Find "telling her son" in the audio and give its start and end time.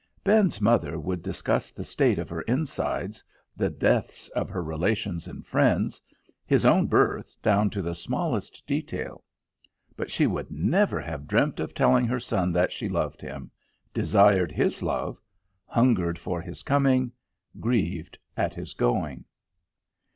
11.75-12.51